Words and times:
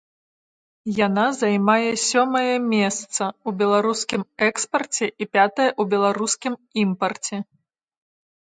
Яна 1.07 1.25
займае 1.41 1.91
сёмае 2.09 2.55
месца 2.73 3.23
ў 3.47 3.49
беларускім 3.61 4.21
экспарце 4.49 5.05
і 5.13 5.23
пятае 5.33 5.69
ў 5.81 5.95
беларускім 5.95 6.53
імпарце. 6.89 7.37